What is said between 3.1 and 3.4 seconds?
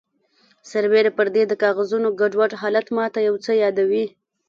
یو